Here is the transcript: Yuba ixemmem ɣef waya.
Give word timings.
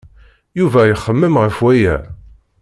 Yuba 0.59 0.79
ixemmem 0.91 1.35
ɣef 1.43 1.57
waya. 1.63 1.95